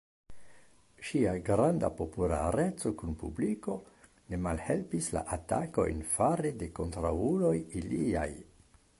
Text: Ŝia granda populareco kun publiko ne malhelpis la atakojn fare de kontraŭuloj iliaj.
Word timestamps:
Ŝia 1.07 1.31
granda 1.49 1.89
populareco 1.97 2.91
kun 3.01 3.11
publiko 3.23 3.75
ne 4.31 4.39
malhelpis 4.45 5.09
la 5.17 5.23
atakojn 5.37 6.01
fare 6.15 6.53
de 6.63 6.71
kontraŭuloj 6.81 7.53
iliaj. 7.81 8.27